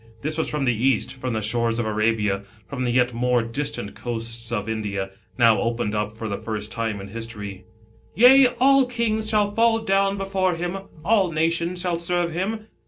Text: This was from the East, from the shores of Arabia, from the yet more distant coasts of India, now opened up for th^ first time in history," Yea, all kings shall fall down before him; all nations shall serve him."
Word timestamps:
This 0.23 0.35
was 0.35 0.49
from 0.49 0.65
the 0.65 0.73
East, 0.73 1.13
from 1.13 1.33
the 1.33 1.43
shores 1.43 1.77
of 1.77 1.85
Arabia, 1.85 2.41
from 2.67 2.85
the 2.85 2.91
yet 2.91 3.13
more 3.13 3.43
distant 3.43 3.93
coasts 3.93 4.51
of 4.51 4.67
India, 4.67 5.11
now 5.37 5.59
opened 5.59 5.93
up 5.93 6.17
for 6.17 6.27
th^ 6.27 6.41
first 6.43 6.71
time 6.71 6.99
in 6.99 7.09
history," 7.09 7.65
Yea, 8.15 8.47
all 8.59 8.87
kings 8.87 9.29
shall 9.29 9.51
fall 9.51 9.77
down 9.77 10.17
before 10.17 10.55
him; 10.55 10.79
all 11.05 11.29
nations 11.31 11.81
shall 11.81 11.99
serve 11.99 12.31
him." 12.33 12.65